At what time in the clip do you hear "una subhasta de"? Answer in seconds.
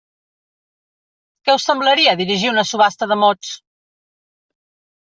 2.57-3.21